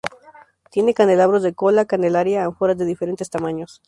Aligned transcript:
Tiene 0.71 0.95
candelabros 0.95 1.43
de 1.43 1.53
cola, 1.53 1.85
candelería, 1.85 2.43
ánforas 2.45 2.75
de 2.79 2.85
diferentes 2.85 3.29
tamaños. 3.29 3.79